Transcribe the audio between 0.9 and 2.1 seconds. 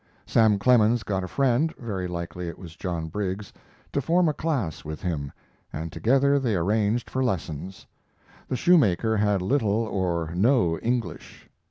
got a friend very